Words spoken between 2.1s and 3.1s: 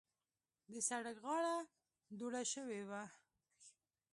دوړه شوې وه.